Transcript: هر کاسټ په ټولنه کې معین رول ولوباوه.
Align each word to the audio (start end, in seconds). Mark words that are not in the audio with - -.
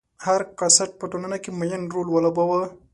هر 0.25 0.41
کاسټ 0.59 0.89
په 0.99 1.05
ټولنه 1.11 1.37
کې 1.43 1.49
معین 1.59 1.83
رول 1.93 2.07
ولوباوه. 2.11 2.61